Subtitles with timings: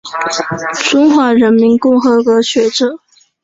[0.89, 2.97] 中华人民共和国学者。